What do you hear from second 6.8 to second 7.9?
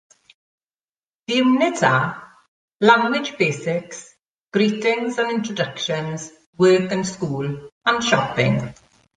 and School,